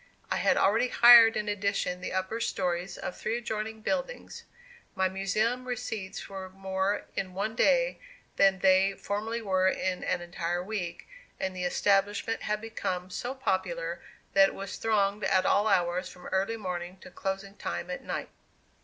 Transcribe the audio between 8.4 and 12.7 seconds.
they formerly were in an entire week, and the establishment had